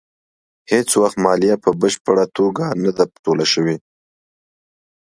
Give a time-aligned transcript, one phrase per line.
[0.71, 3.77] هېڅ وخت مالیه په بشپړه توګه نه ده ټوله شوې.